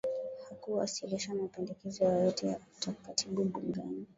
[0.47, 2.59] hakuwasilisha mapendekezo yoyote ya
[3.05, 4.05] katiba bungeni